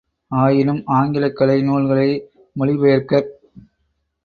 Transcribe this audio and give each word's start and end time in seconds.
ஆயினும், 0.31 0.79
ஆங்கிலக் 0.91 1.35
கலை 1.35 1.61
நூல்களை 1.61 2.09
மொழி 2.55 2.75
பெயர்க்கப் 2.75 3.31